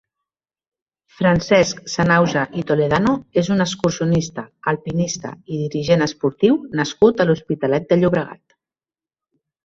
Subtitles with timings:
[1.17, 3.11] Francesc Sanahuja i Toledano
[3.41, 8.41] és un excursionista, alpinista i dirigent esportiu nascut a l'Hospitalet de Llobregat.